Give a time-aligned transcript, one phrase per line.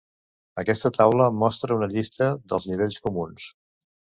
[0.61, 3.47] Aquesta taula mostra una llista dels nivells comuns.